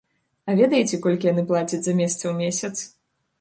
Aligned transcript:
А 0.53 0.53
ведаеце, 0.59 0.99
колькі 1.03 1.29
яны 1.33 1.43
плацяць 1.51 1.81
за 1.89 1.95
месца 2.01 2.21
ў 2.23 2.33
месяц? 2.41 2.73